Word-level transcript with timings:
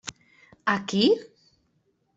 Aquí? 0.73 1.05